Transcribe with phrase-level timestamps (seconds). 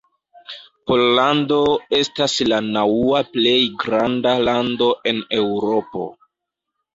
[0.91, 1.57] Pollando
[1.97, 3.53] estas la naŭa plej
[3.85, 6.09] granda lando en Eŭropo.